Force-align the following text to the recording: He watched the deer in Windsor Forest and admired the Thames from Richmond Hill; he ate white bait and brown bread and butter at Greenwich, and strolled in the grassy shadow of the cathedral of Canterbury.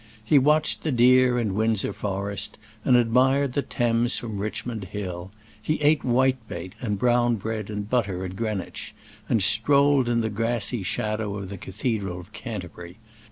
He 0.25 0.39
watched 0.39 0.81
the 0.81 0.91
deer 0.91 1.37
in 1.39 1.53
Windsor 1.53 1.93
Forest 1.93 2.57
and 2.83 2.97
admired 2.97 3.53
the 3.53 3.61
Thames 3.61 4.17
from 4.17 4.39
Richmond 4.39 4.85
Hill; 4.85 5.29
he 5.61 5.75
ate 5.79 6.03
white 6.03 6.39
bait 6.47 6.73
and 6.81 6.97
brown 6.97 7.35
bread 7.35 7.69
and 7.69 7.87
butter 7.87 8.25
at 8.25 8.35
Greenwich, 8.35 8.95
and 9.29 9.43
strolled 9.43 10.09
in 10.09 10.21
the 10.21 10.31
grassy 10.31 10.81
shadow 10.81 11.37
of 11.37 11.49
the 11.49 11.57
cathedral 11.59 12.19
of 12.19 12.31
Canterbury. 12.33 12.97